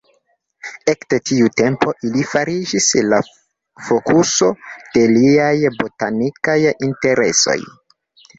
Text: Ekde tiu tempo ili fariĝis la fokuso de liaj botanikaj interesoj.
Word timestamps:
Ekde 0.91 1.17
tiu 1.29 1.49
tempo 1.59 1.93
ili 2.09 2.23
fariĝis 2.29 2.87
la 3.09 3.19
fokuso 3.89 4.49
de 4.97 5.05
liaj 5.13 5.53
botanikaj 5.83 6.59
interesoj. 6.91 7.59